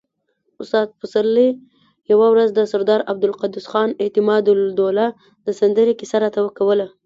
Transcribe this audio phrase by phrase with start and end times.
[0.61, 1.49] استاد پسرلي
[2.11, 5.07] يوه ورځ د سردار عبدالقدوس خان اعتمادالدوله
[5.45, 6.87] د سندرې کيسه راته کوله.